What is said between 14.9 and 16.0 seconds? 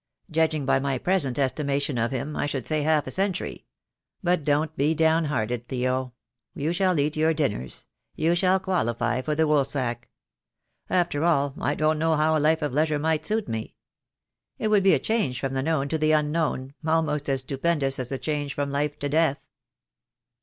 a change from the known to